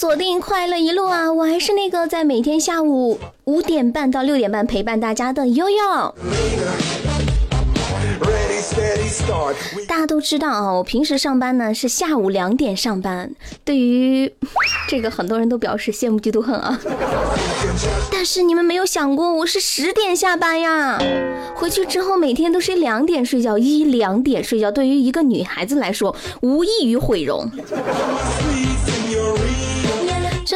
[0.00, 1.30] 锁定快乐一路啊！
[1.30, 6.14] 我还是那个在每天下午五点半到六点半陪伴大家的悠悠。
[9.86, 13.30] 大家都知道啊，我平时上班呢是下午两点上班。
[13.62, 14.32] 对于
[14.88, 16.80] 这个，很多人都表示羡慕嫉妒恨啊。
[18.10, 20.98] 但是你们没有想过，我是十点下班呀，
[21.54, 27.46] 回去之后每天都是两点睡觉，一两点睡觉，对于一个女孩子来说，无异于毁容。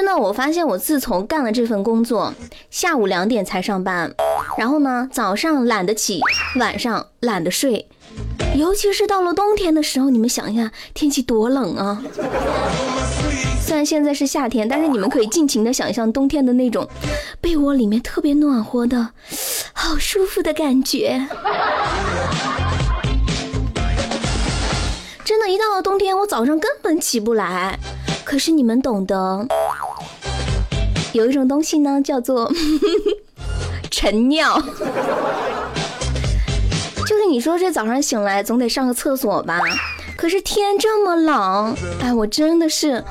[0.04, 2.32] 那，我发现我自从干了这份工作，
[2.70, 4.14] 下午两点才上班，
[4.58, 6.20] 然后呢，早上懒得起，
[6.60, 7.88] 晚上懒得睡。
[8.54, 12.02] 尤其是到了冬天的时候，你们想一下，天气多冷啊！
[13.60, 16.86] 虽然现在是夏天，但是你们可以尽情的想象冬天的那种
[17.40, 19.10] 被窝里面特别暖和的
[19.72, 21.26] 好舒服的感觉。
[25.24, 27.78] 真的，一到了冬天，我早上根本起不来。
[28.24, 29.46] 可是你们懂得，
[31.12, 32.50] 有一种东西呢，叫做
[33.90, 34.60] 晨尿。
[37.06, 39.60] 就是你说这早上醒来总得上个厕所吧，
[40.16, 43.04] 可是天这么冷，哎，我真的是。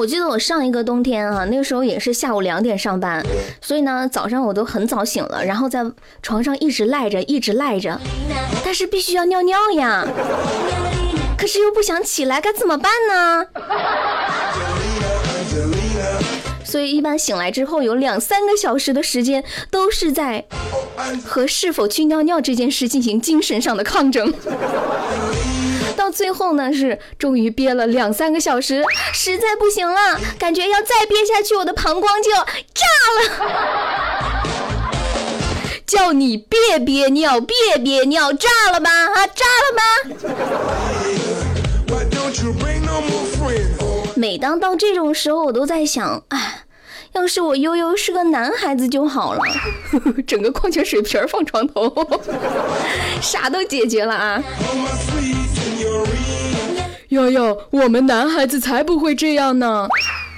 [0.00, 3.22] 我记得我上一个冬天啊，那个时候也是下午两点上班，
[3.60, 5.84] 所以呢早上我都很早醒了，然后在
[6.22, 8.00] 床上一直赖着，一直赖着，
[8.64, 10.08] 但是必须要尿尿呀，
[11.36, 13.46] 可是又不想起来，该怎么办呢？
[16.64, 20.46] 所以一般醒来之后有两三个小时的时间都是在
[21.26, 24.32] 和是否去尿尿这件事进行精神上的抗争，
[26.10, 28.82] 最后呢是终于憋了两三个小时，
[29.12, 34.42] 实在不行了，感觉要再憋下去我的膀胱就炸了，
[35.86, 39.82] 叫你别憋尿，别憋尿，炸了吧啊，炸了吧！
[44.14, 46.64] 每当到这种时候，我都在想，哎，
[47.12, 49.40] 要是我悠悠是个男孩子就好了，
[50.26, 51.92] 整个矿泉水瓶放床头，
[53.20, 54.42] 啥都解决了啊！
[57.08, 59.88] 悠悠，我们男孩子才不会这样呢！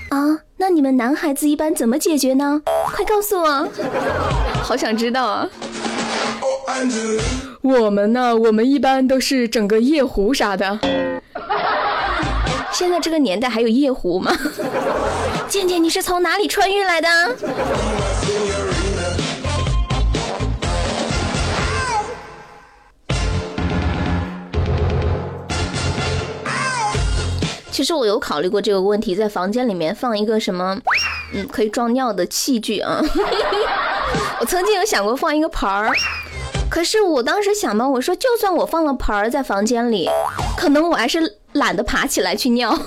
[0.08, 2.62] 啊，那你们男孩子一般怎么解决呢？
[2.94, 3.68] 快告诉我，
[4.62, 5.48] 好想知道啊！
[7.60, 10.78] 我们呢，我们一般都是整个夜壶啥的。
[12.72, 14.36] 现在这个年代还有夜壶吗？
[15.48, 17.08] 健健，你是从哪里穿越来的？
[27.70, 30.78] 其实我有考虑过这个问题，在房间里面放一个什么，
[31.34, 33.00] 嗯，可以装尿的器具啊。
[34.40, 35.92] 我曾经有想过放一个盆儿。
[36.70, 40.08] 可是我当时想嘛，我说就算我放了盆儿在房间里，
[40.56, 42.78] 可能我还是懒得爬起来去尿。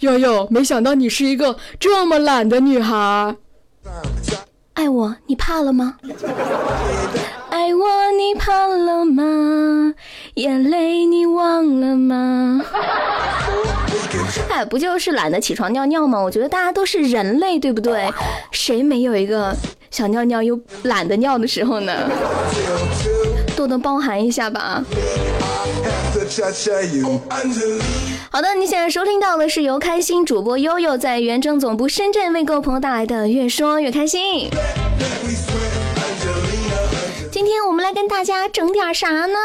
[0.00, 3.36] 悠悠，没想到你是一个这么懒的女孩。
[4.74, 5.96] 爱我，你怕了吗？
[7.50, 7.86] 爱我，
[8.16, 9.94] 你怕了吗？
[10.34, 12.64] 眼泪你忘了吗？
[14.48, 16.18] 哎，不就是懒得起床尿尿吗？
[16.18, 18.10] 我觉得大家都是人类，对不对？
[18.50, 19.54] 谁没有一个？
[19.90, 21.92] 想尿尿又懒得尿的时候呢，
[23.60, 24.82] 多多包涵一下吧。
[28.30, 34.48] 好的，你现在收听到的是由开心主播悠悠在原征总部深圳为各位朋友带来的《越说越开心》。
[37.30, 39.36] 今天我们来跟大家整点啥呢？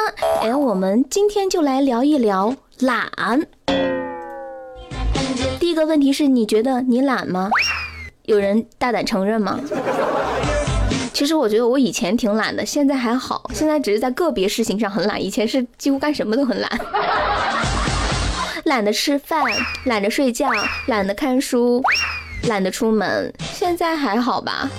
[0.42, 3.10] 哎，我们今天就来聊一聊懒。
[5.60, 7.50] 第一个问题是你觉得你懒吗？
[8.24, 9.60] 有人大胆承认吗？
[11.16, 16.70] 其实我觉得我以前挺懒的，现在还好，现在只是在个别事情上很懒，以前是几乎干什么都很懒，
[18.66, 19.42] 懒得吃饭，
[19.86, 20.52] 懒得睡觉，
[20.88, 21.82] 懒得看书，
[22.50, 24.70] 懒得出门，现在还好吧？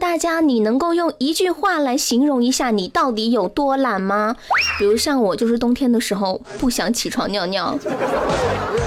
[0.00, 4.34] 大家，你能够用一句话来形容一下你到底有多懒吗？
[4.78, 7.78] 比如像我，就是冬天的时候不想起床尿尿。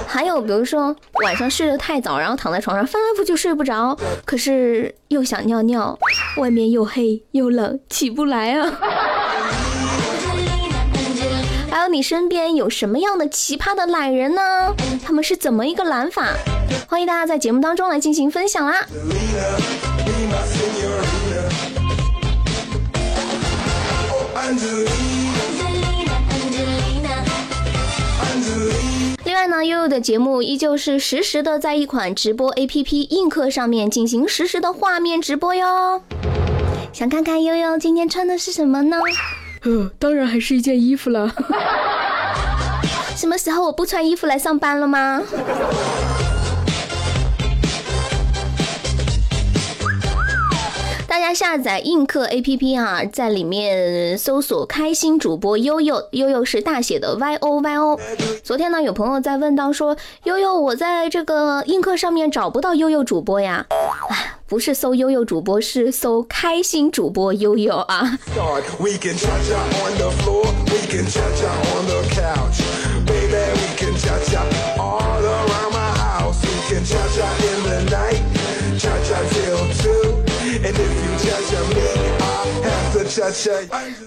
[0.08, 0.94] 还有比如说
[1.24, 3.96] 晚上睡得太早，然后躺在床上翻来覆去睡不着，
[4.26, 5.98] 可是又想尿尿，
[6.38, 8.74] 外面又黑又冷，起不来啊。
[11.70, 14.42] 还有你身边有什么样的奇葩的懒人呢？
[15.06, 16.34] 他们是怎么一个懒法？
[16.88, 18.86] 欢迎大家在节目当中来进行分享啦。
[29.26, 36.02] 另外呢悠悠的节目依旧是实时的在一款直播 app 映客上面进行实时的画面直播哟。
[36.92, 38.98] 想看看悠悠今天穿的是什么呢？
[39.64, 41.34] 呃当然还是一件衣服了。
[43.16, 45.22] 什么时候我不穿衣服来上班了吗？
[51.14, 58.00] 大家下载映客 APP 啊，在里面搜索“开心主播悠悠”，悠悠是大写的 Y O Y O。
[58.44, 59.96] 昨天呢，有朋友在问到说
[60.26, 63.68] ：“悠悠，我在这个映客上面找不到悠悠主播呀。”
[64.10, 68.18] 哎，不是搜悠悠主播，是搜开心主播悠悠啊。
[68.34, 69.14] Start, we can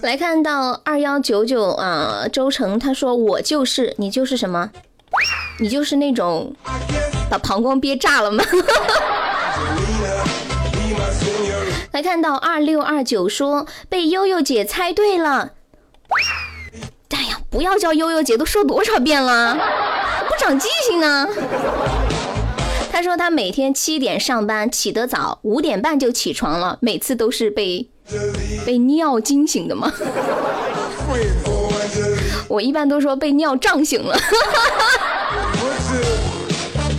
[0.01, 4.71] 来看到二幺九九啊，周成他说我就是你就是什么？
[5.59, 6.55] 你就是那种
[7.29, 8.43] 把膀胱憋炸了吗？
[11.91, 15.53] 来看到二六二九说被悠悠姐猜对了。
[17.09, 19.57] 哎呀，不要叫悠悠姐，都说多少遍了，
[20.27, 21.27] 不长记性呢。
[22.91, 27.89] 他说他每天七点上班，起得早，五点半就起床了，每次都是被。
[28.65, 29.91] 被尿惊醒的吗？
[32.47, 34.17] 我一般都说被尿胀醒了。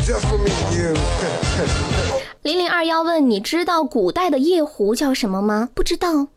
[2.43, 5.69] 零零二幺问：你知道古代的夜壶叫什么吗？
[5.75, 6.28] 不知道。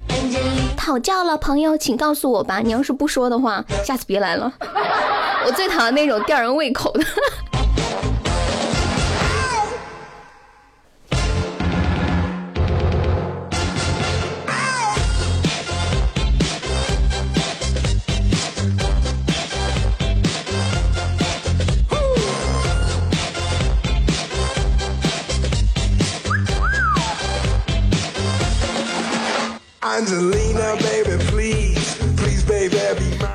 [0.76, 2.60] 讨教了，朋友，请告诉我吧。
[2.60, 4.52] 你要是不说的话，下次别来了。
[5.46, 7.04] 我最讨厌那种吊人胃口的。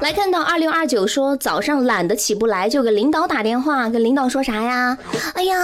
[0.00, 4.96] 来看到二六二九说早上懒得起不来，就给领导打电话，跟领导说啥呀？
[5.34, 5.54] 哎呀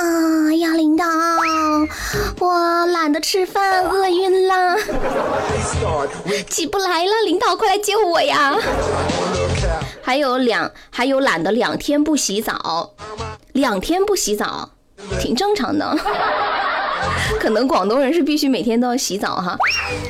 [0.50, 1.04] 哎呀，领导，
[2.40, 4.76] 我懒得吃饭，饿晕了，
[6.48, 8.54] 起不来了，领导快来救我呀！
[10.02, 12.94] 还有两，还有懒得两天不洗澡，
[13.52, 14.70] 两天不洗澡，
[15.20, 15.96] 挺正常的。
[17.42, 19.58] 可能广东人是必须每天都要洗澡哈，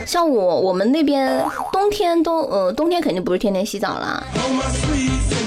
[0.05, 1.43] 像我我们那边
[1.73, 4.23] 冬天都呃冬天肯定不是天天洗澡啦，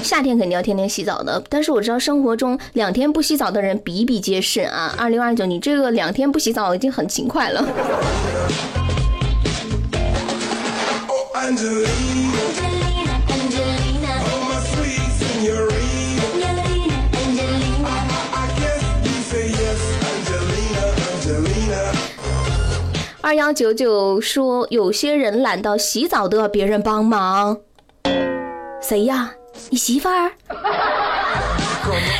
[0.02, 1.40] 夏天肯定要天天洗澡的。
[1.48, 4.92] 但是我知道生活中两天不洗澡的人比比皆是啊。
[4.98, 7.64] 二零二九，你这个两天不洗澡已经很勤快了。
[23.26, 27.58] 二幺九九说，有些人懒到洗澡都要别人帮忙。
[28.80, 29.32] 谁呀？
[29.68, 30.30] 你媳妇儿？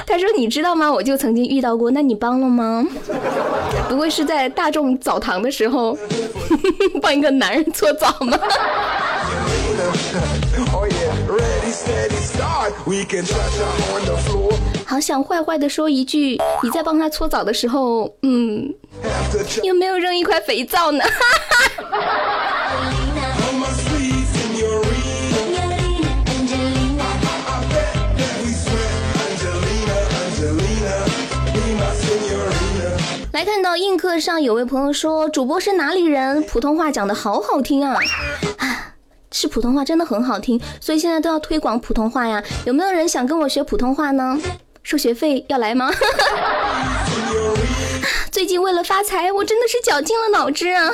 [0.05, 0.91] 他说：“你知道吗？
[0.91, 1.93] 我就曾经遇到过。
[1.93, 2.85] 那你帮了吗？
[3.89, 5.97] 不会是在大众澡堂的时候
[7.01, 8.37] 帮一个男人搓澡吗？”
[14.87, 18.73] 好想坏坏的说一句：你在帮他搓澡的时候，嗯，
[19.63, 21.05] 有没有扔一块肥皂呢？
[33.33, 36.43] 来看到映客上有位朋友说，主播是哪里人？
[36.45, 37.95] 普通话讲的好好听啊！
[39.39, 42.43] 是普通话真的很好听，所以现在都要推广普通话呀。
[42.65, 44.41] 有没有人想跟我学普通话呢？
[44.83, 45.93] 收学费要来吗？
[48.33, 50.91] 最近为了发财，我真的是绞尽了脑汁啊！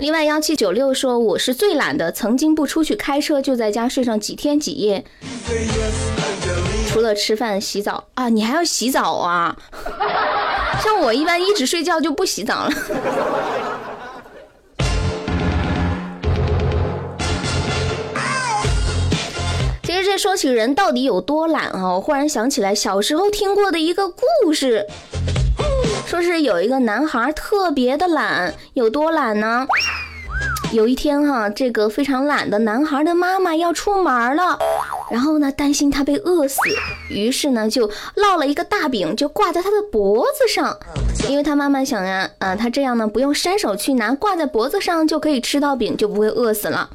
[0.00, 5.04] 另外幺七九六说我是最懒的，曾经不出去开车，就在家睡上几天几夜。
[6.92, 9.56] 除了吃饭、洗澡啊，你还要洗澡啊？
[10.82, 12.70] 像我一般一直睡觉就不洗澡了。
[19.84, 24.84] 其实这说起人到底有多懒啊，我忽然想起来小时候听过的一个故事，
[26.06, 29.64] 说是有一个男孩特别的懒，有多懒呢？
[30.72, 34.58] 有一天哈，这个非常懒的男孩的妈妈要出门了。
[35.10, 36.56] 然后呢，担心他被饿死，
[37.08, 40.78] 于是呢就烙了一个大饼，就挂在他的脖子上，
[41.28, 46.88] 因为他妈妈想呀，啊，他这样呢不用伸手去拿，挂在脖子上就可以吃到饼，就不会饿死了。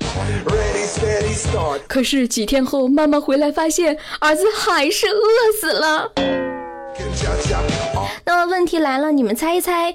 [1.88, 6.12] 可是几天后，妈妈回来发现儿子还是饿死了。
[8.24, 9.93] 那么问题来了，你们猜一猜，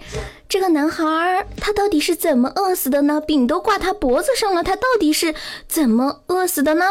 [0.51, 3.21] 这个男孩他到底是怎么饿死的呢？
[3.21, 5.33] 饼都挂他脖子上了，他到底是
[5.69, 6.85] 怎么饿死的呢？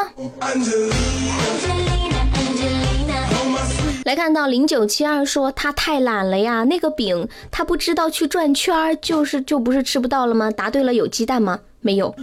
[4.06, 10.50] 来看到零九七二说他太懒了呀，那个饼他不知道去转圈儿，就是就不是吃不到了吗？
[10.50, 11.60] 答对了，有鸡蛋吗？
[11.82, 12.16] 没有，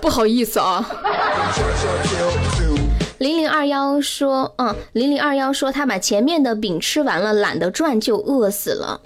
[0.00, 0.88] 不好意思啊。
[3.22, 9.00] 零零二幺说，嗯，零零二幺说他把前面的饼吃完了，懒得转就饿死了。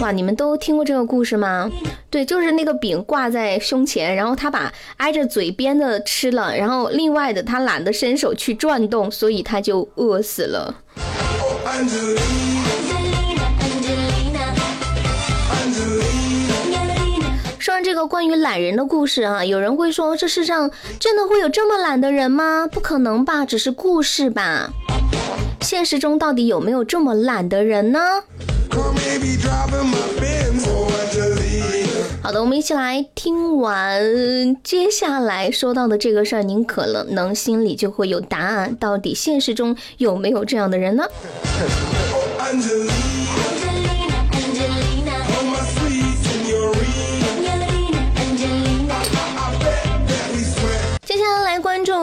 [0.00, 1.68] 哇，你们都听过这个故事吗？
[2.10, 10.72] 对，就是那个饼挂在胸前，然后他把挨着嘴边的吃了，然后另外的他懒得伸手去转动，所以他就饿死了。
[17.82, 22.68] 这个关于懒人的故事啊，有人会说这世上真的会有这么懒的人吗？
[22.70, 24.70] 不可能吧，只是故事吧。
[25.60, 27.98] 现实中到底有没有这么懒的人呢？
[32.22, 41.04] 好的，我们一起来听完接下来说到的这个事儿，您可能能心里就会有答案，到底现实中有没有这样的人呢？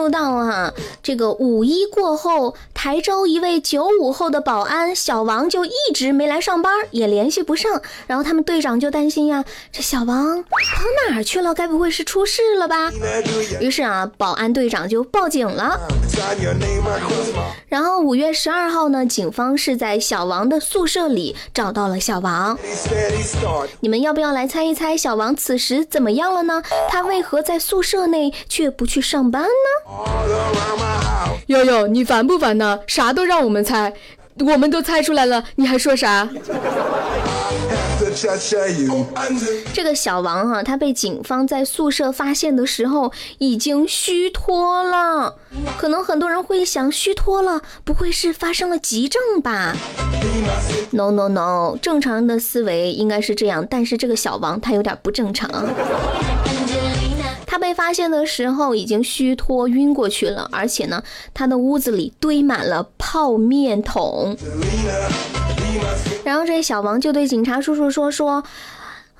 [0.02, 7.82] 又到啊，这个五一过后，台州一位九五后的保安小王就一直没来上班，也联系不上。
[8.06, 11.52] 然后他们队长就担心呀，这小王跑哪儿去了？
[11.52, 12.88] 该不会是出事了吧？
[13.58, 15.76] 于是啊，保安队长就报警了。
[17.66, 22.56] 然后五月十二号呢，警方是在小王的宿舍里找到了小王。
[23.80, 26.62] 你们要不要来猜一猜小王此时怎么样了呢？
[26.88, 29.48] 他为何在宿舍内却不去上班呢？
[31.48, 32.78] 悠悠，你烦不烦呢？
[32.86, 33.92] 啥都让我们猜，
[34.40, 36.28] 我们都猜出来了，你还说啥？
[39.72, 45.36] 这个小王哈、他被警方在宿舍发现的时候已经虚脱了。
[45.78, 49.74] 可能很多人会想，虚脱了，不会是发生了急症吧
[50.90, 55.50] ？No No No，正常人的思维应该是这样，但是这个小王他有点不正常。
[57.50, 61.02] 他被发现的时候已经虚脱晕过去了，而且呢，
[61.32, 64.36] 他的屋子里堆满了泡面桶。
[66.22, 68.44] 然后这小王就对警察叔叔说：“说，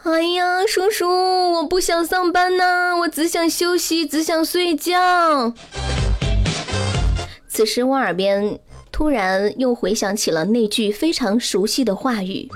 [0.03, 1.09] 哎呀，叔叔，
[1.55, 5.55] 我不想上班呐，我只想休息，只想睡觉。”
[7.49, 12.49] 此时我耳边突然又回想起了那句非常熟悉的话语：“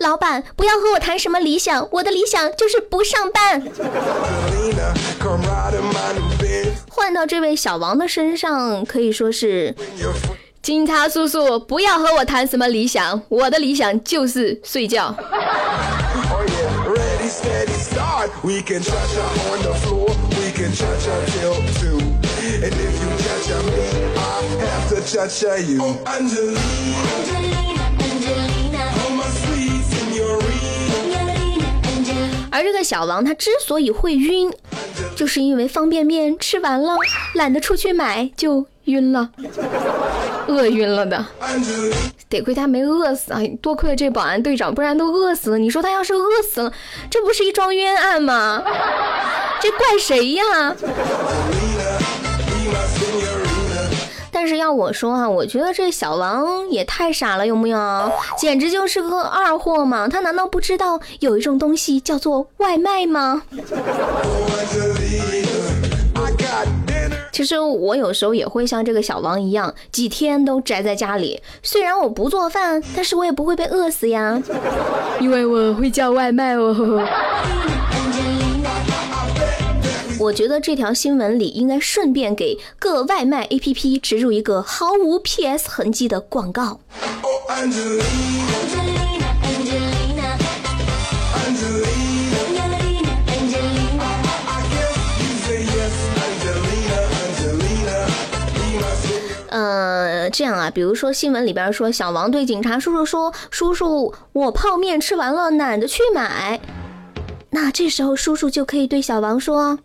[0.00, 3.62] 老板，不要和我谈什么理想，我的理想就是不上班。”
[6.90, 9.74] 换到这位小王的身上，可以说是。
[10.62, 15.14] 警察叔叔，不要和我谈什么理想，我的理想就是睡觉。
[32.50, 34.52] 而这个小王他之所以会晕，
[35.14, 36.96] 就是因为方便面吃完了，
[37.34, 39.30] 懒得出去买就晕了。
[40.48, 41.24] 饿晕了的，
[42.28, 43.40] 得亏他没饿死啊！
[43.60, 45.58] 多亏了这保安队长，不然都饿死了。
[45.58, 46.72] 你说他要是饿死了，
[47.10, 48.62] 这不是一桩冤案吗？
[49.60, 50.74] 这怪谁呀？
[54.46, 58.12] 但是要我说啊，我觉得这小王也太傻了，有没有？
[58.38, 60.06] 简直就是个二货嘛！
[60.06, 63.42] 他难道不知道有一种东西叫做外卖吗？
[67.32, 71.42] 其实我有时候也会像这个小王一样，几天都宅在家里。
[71.64, 74.40] 虽然我不做饭，但是我也不会被饿死呀，
[75.18, 77.04] 因为我会叫外卖哦。
[80.18, 86.80] 我觉得这条新闻里应该顺便给各外卖 APP 植入一个毫无 PS 痕迹的广告。
[99.48, 106.60] 呃，这样啊，比如说新闻里边说，小王对警察叔叔说：“叔叔，我泡面吃完了，懒得去买。”
[107.58, 109.78] 那这时候叔叔就可以对小王说：“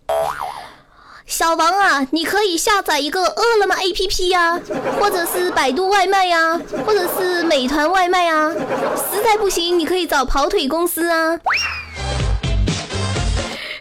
[1.25, 4.59] 小王啊，你可以下载一个饿了么 APP 呀，
[4.99, 8.51] 或者是百度外卖呀，或者是美团外卖啊。
[8.51, 11.39] 实在不行，你可以找跑腿公司啊。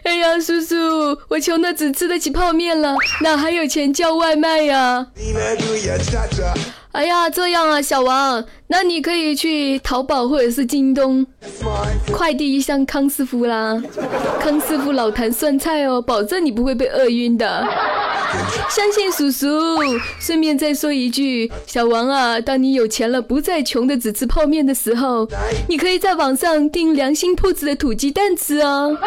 [0.03, 0.75] 哎呀，叔叔，
[1.27, 5.05] 我穷的只吃得起泡面了，哪还有钱叫外卖呀？
[6.91, 11.25] 哎呀，这样啊，小王，那你可以去淘宝或者是京东
[12.11, 13.81] 快递一箱康师傅啦，
[14.41, 17.65] 康师傅老坛酸菜哦，保证你不会被饿晕的。
[18.69, 19.47] 相信叔叔。
[20.19, 25.27] 顺便再说一句，小王啊，当你有钱了，不再穷的只吃泡面的时候，
[25.67, 28.97] 你可以在网上订良心铺子的土鸡蛋吃哦。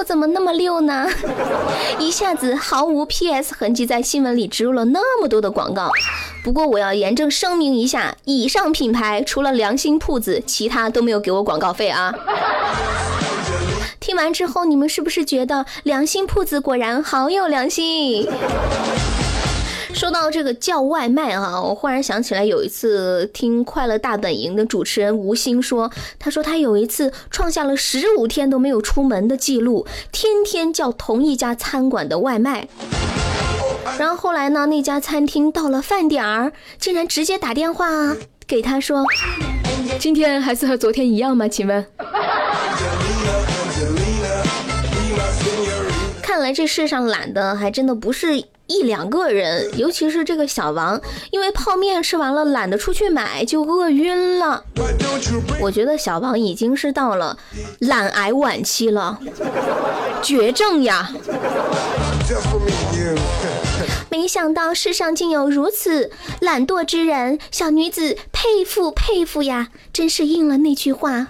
[0.00, 1.06] 我怎么那么溜呢？
[2.00, 5.90] 一下子毫无 PS 痕迹，在新闻里植入了那么多的广告。
[6.42, 12.14] 不过我要严正声明一下，以上品牌除了良心铺子，其他都没有给我广告费啊。
[14.00, 18.26] 听完之后，你们是不是觉得良心铺子果然好有良心？
[19.92, 32.68] 说到这个叫外卖啊，我忽然想起来，有一次听《快乐大本营》的主持人吴昕说，他说他有一次创下了十五天都没有出门的记录，天天叫同一家餐馆的外卖。
[33.98, 38.16] 然后后来呢，那家餐厅到了饭点儿，竟然直接打电话
[38.46, 39.04] 给他说
[39.98, 41.46] ：“今天还是和昨天一样吗？
[41.46, 41.84] 请问？”
[46.50, 48.42] 来这世上懒的还真的不是。
[48.66, 51.00] 一两个人，尤其是这个小王，
[51.32, 54.64] 因为泡面吃完了懒得出去买，就饿晕了。
[55.60, 57.36] 我觉得小王已经是到了
[57.80, 59.18] 懒癌晚期了，
[60.22, 61.12] 绝症呀！
[64.08, 69.68] 没想到世上竟有如此懒惰之人，小女子佩服佩服呀！
[69.92, 71.26] 真是应了那句话，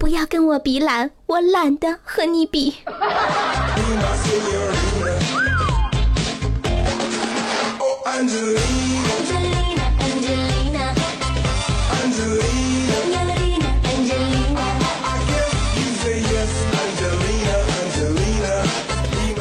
[0.00, 2.74] 不要跟我比懒，我懒得和你比。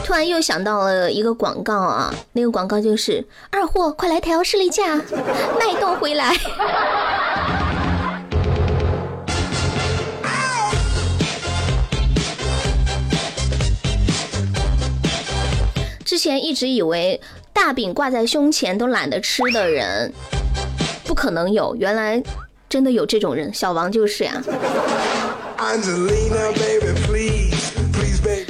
[0.04, 6.36] 突然又想到了一个广告啊，那个广告就是二货快来调士力架，脉动回来。
[16.04, 17.22] 之前一直以为。
[17.54, 20.12] 大饼挂在胸前都懒得吃的人，
[21.06, 21.76] 不可能有。
[21.76, 22.22] 原来
[22.70, 24.42] 真的有这种人，小王就是呀。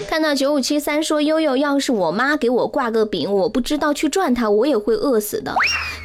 [0.08, 5.54] 看到九五七三说悠悠，要是我妈给我挂个饼，我不知道去转它，我也会饿死的。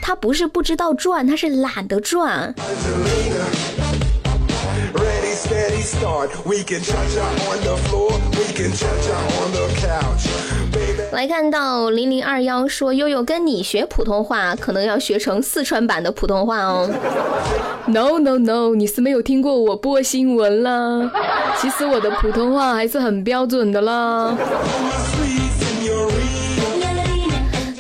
[0.03, 2.55] 他不是不知道转，他是懒得转。
[11.16, 16.87] 来看到零零二幺说悠悠跟你学普通话，可能要学成四川版的普通话哦。
[17.88, 21.11] No no no，你是没有听过我播新闻了。
[21.57, 24.37] 其实我的普通话还是很标准的啦。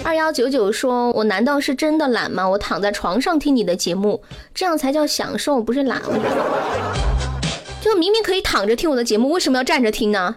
[0.02, 2.48] 二幺九九说，我难道是真的懒吗？
[2.48, 4.22] 我躺在床上听你的节目，
[4.54, 6.00] 这样才叫享受，不是懒。
[7.86, 10.34] 我觉得，就明明可以躺着听我的节目，为什么要站着听呢？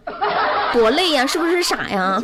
[0.71, 2.21] 多累呀，是不是傻呀？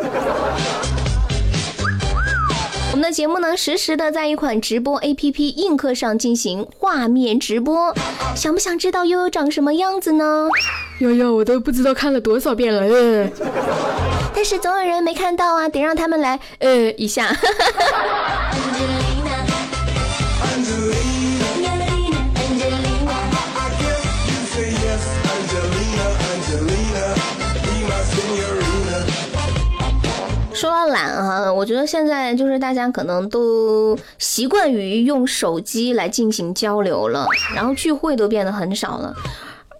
[2.91, 7.93] 我们的节目呢，实时的在一款直播 APP 映客上进行画面直播，
[8.35, 10.47] 想不想知道悠悠长什么样子呢？
[10.99, 13.29] 悠悠，我都不知道看了多少遍了，
[14.33, 17.35] 但是总有人没看到啊，得让他们来呃一下。
[30.65, 39.15] 说到懒啊，我觉得现在就是大家可能都习惯于用手机来进行交流了，然后聚会都变得很少了。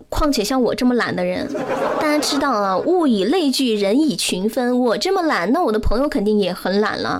[0.10, 1.52] 况且像我这么懒的人，
[2.00, 4.80] 大家知道啊，物以类聚，人以群分。
[4.80, 7.20] 我这么懒，那我的朋友肯定也很懒了。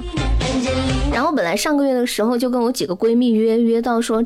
[1.12, 4.24] 然后本来上个月的时候就跟我几个闺蜜约约到说，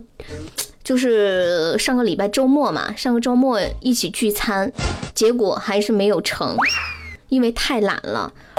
[0.84, 4.70] 就是上个礼拜周末嘛，上个周末一起聚餐，
[5.16, 6.58] 结果还是没有成。
[7.30, 8.34] 因为太懒了，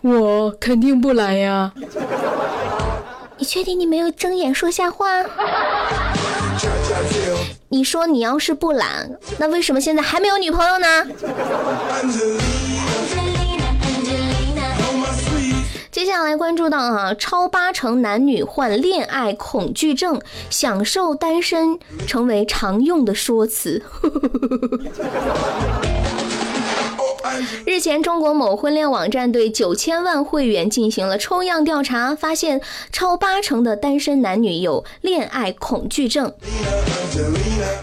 [0.00, 1.72] 我肯定不懒呀。
[3.36, 5.06] 你确定你没有睁眼说瞎话？
[7.68, 11.06] 你说你要是不懒，那为什么现在还没有女朋友呢？
[15.90, 23.82] 接下来关注到啊，超八成男女患恋爱恐惧症，享受单身成为常用的说辞。
[27.66, 32.60] 日前，中国某婚恋网站对九千万会员进行了抽样调查，发现
[32.92, 36.32] 超八成的单身男女有恋爱恐惧症。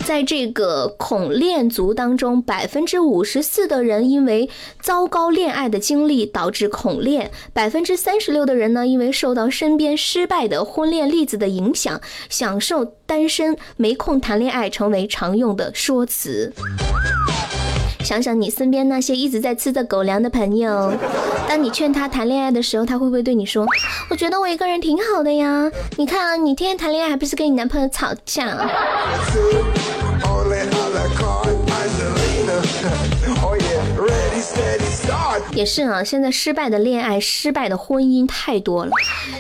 [0.06, 4.50] 在这个恐恋族当中，百分之五十四的人因为
[4.82, 16.54] 糟糕恋爱的经历导致恐恋，百分之三十六的人呢，因为受到身边失败的婚恋例子的影响，享受单身、没空谈恋爱成为常用的说辞。
[18.04, 20.92] 想想你身边那些一直在吃着狗粮的朋友，
[21.48, 23.66] 当你劝他谈恋爱的时候，他会不会对你说
[24.10, 28.58] ：“我觉得我一个人挺好的呀，你看啊你天天谈恋爱，还不是跟你男朋友吵架？”
[35.54, 38.92] 也是啊，现在失败的恋爱、失败的婚姻太多了。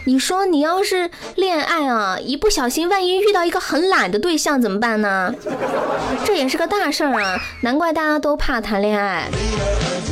[0.05, 5.33] 你说你要是恋爱啊，一不小心万一遇到一个很懒的对象怎么办呢？
[6.25, 9.29] 这也是个大事儿啊，难怪大家都怕谈恋爱。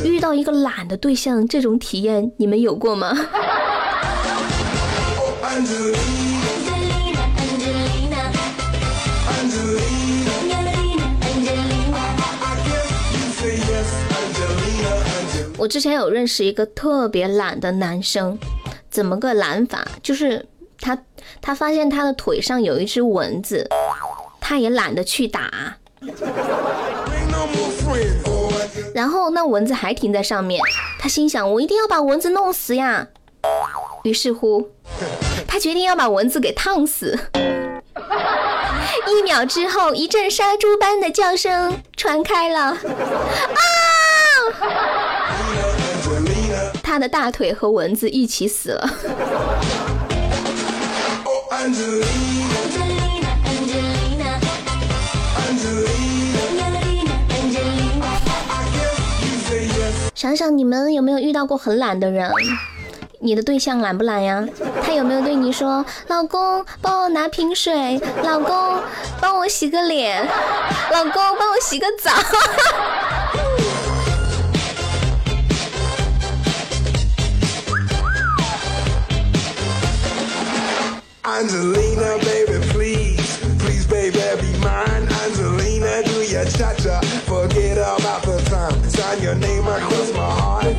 [0.04, 3.14] 遇到一个懒的对象，这种体验你们有过吗？
[15.60, 18.38] 我之前有认识一个特别懒的男生，
[18.90, 19.86] 怎么个懒法？
[20.02, 20.46] 就是
[20.80, 20.96] 他
[21.42, 23.68] 他发现他的腿上有一只蚊子，
[24.40, 25.76] 他也懒得去打，
[28.94, 30.58] 然后那蚊子还停在上面，
[30.98, 33.08] 他心想我一定要把蚊子弄死呀。
[34.04, 34.70] 于是乎，
[35.46, 37.18] 他决定要把蚊子给烫死。
[39.06, 42.78] 一秒之后，一阵杀猪般的叫声传开了，啊！
[46.90, 48.90] 他的大腿和蚊子一起死了。
[60.16, 62.28] 想想你们有没有遇到过很懒的人？
[63.20, 64.44] 你的对象懒不懒呀？
[64.82, 68.82] 他有没有对你说：“老公，帮我拿瓶水；老公，
[69.20, 70.26] 帮我洗个脸；
[70.90, 72.10] 老公，帮我洗个澡。”
[81.22, 85.06] Angelina，baby，请，baby，be mine。
[85.06, 88.72] Angelina，do your touch，forget all about the time。
[88.84, 90.76] It's on your name，I close my heart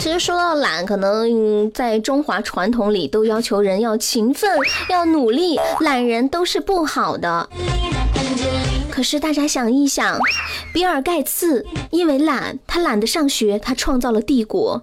[0.00, 7.48] 其实说到懒，可能在中华传统里都要求人要勤奋、要努力，懒人都是不好的。
[8.98, 10.18] 可是大家想一想，
[10.74, 14.82] 比尔盖茨因为懒，他懒得上学，他创造了帝国；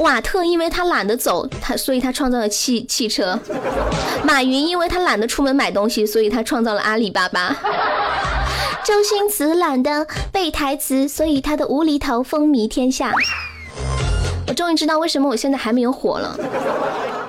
[0.00, 3.38] 瓦特因为他懒得走，他所以他创造了汽汽车；
[4.24, 7.54] 马云因为他懒得出门买东西，所以他创造了阿里巴巴；
[8.84, 13.12] 周星驰懒得背台词，所以他的无厘头风靡天下。
[14.48, 16.36] 我终于知道为什么我现在还没有火了，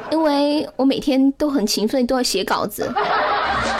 [0.09, 2.91] 因为我每天都很勤奋，都要写稿子。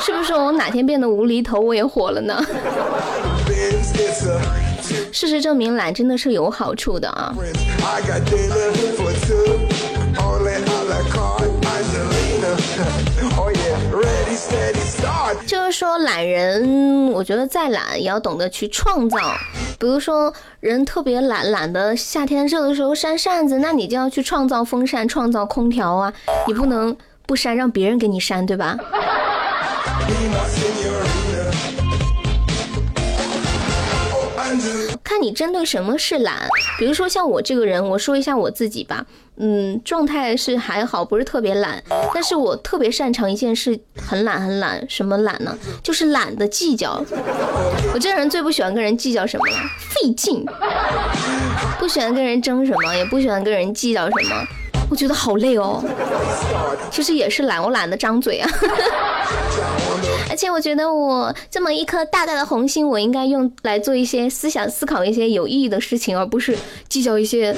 [0.05, 2.45] 是不是我哪天变得无厘头，我也火了呢？
[5.13, 7.33] 事实证明，懒真的是有好处的啊。
[15.47, 19.17] 就是说，懒人，我觉得再懒也要懂得去创造。
[19.79, 26.13] 比如说，人特别懒，懒得夏天热的时候扇扇子，那你就要去创造风扇、创造空调啊！
[26.45, 28.77] 你不能不扇，让别人给你扇，对吧？
[35.03, 39.05] 看你针对什么是懒，比如说像我这个人，我说一下我自己吧。
[39.37, 44.87] 嗯，状态是还好，不是特别懒，但是我特别擅长一件事，很懒很懒。
[44.87, 45.57] 什么懒呢？
[45.81, 47.03] 就是懒得计较。
[47.93, 50.45] 我这人最不喜欢跟人计较什么了，费劲。
[51.79, 54.45] 不喜欢跟人争什么，也不喜欢跟人计较什么。
[54.89, 55.83] 我觉得好累哦。
[56.91, 58.49] 其实也是懒，我懒得张嘴啊。
[60.33, 66.57] 而且我觉得我这么一颗大大的红心，我应该用来做一些思想思考一些有意义的事情，而不是
[66.89, 67.55] 计较一些。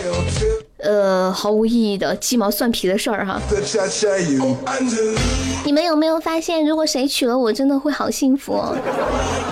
[0.80, 3.42] 呃，毫无意义的鸡毛蒜皮的事儿哈。
[5.64, 8.62] 你们有没有发现，如果谁娶了我，真的会好幸福？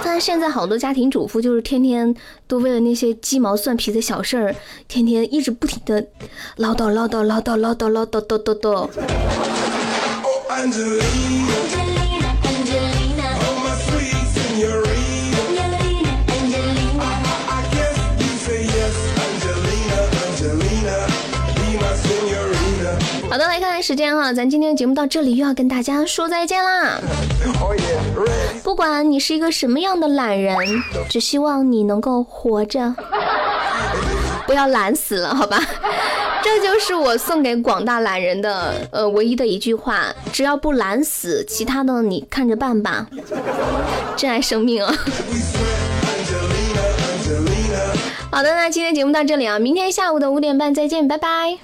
[0.04, 2.14] 但是现在好多家庭主妇就是天天
[2.46, 4.54] 都为了那些鸡毛蒜皮的小事儿，
[4.90, 6.06] 天天一直不停的
[6.58, 8.90] 唠叨唠叨唠叨唠叨唠叨叨叨叨。
[23.94, 27.00] 时间哈，咱今天的节目到这里又要跟大家说再见啦。
[28.64, 30.58] 不管你是一个什么样的懒人，
[31.08, 32.96] 只希望你能够活着，
[34.48, 35.64] 不要懒死了，好吧？
[36.42, 43.06] 这就是我送给广大懒人的呃唯一的一句话：只要不懒死，其他的你看着办吧。
[44.18, 44.92] 珍爱生命啊！
[48.32, 51.60] 好的，那今天节目到这里啊，明天下午的五点半再见，拜拜。